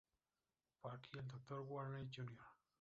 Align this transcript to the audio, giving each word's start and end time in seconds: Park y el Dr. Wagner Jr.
Park 0.81 1.09
y 1.13 1.19
el 1.19 1.27
Dr. 1.27 1.63
Wagner 1.69 2.07
Jr. 2.11 2.39